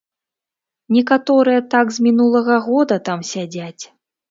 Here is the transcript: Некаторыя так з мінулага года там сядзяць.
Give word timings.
Некаторыя 0.95 1.59
так 1.75 1.85
з 1.99 2.07
мінулага 2.07 2.59
года 2.71 2.95
там 3.11 3.19
сядзяць. 3.35 3.79